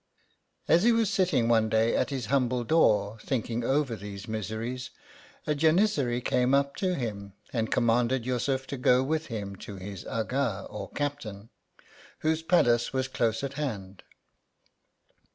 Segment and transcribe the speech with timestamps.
[0.67, 4.89] As he was sitting one day at his humble door, thinking over these miseries,
[5.45, 10.03] a janizary came up to him, and commanded Yussuf to go with him to his
[10.07, 11.49] Aga or captain,
[12.21, 14.01] whose palace was close at hand.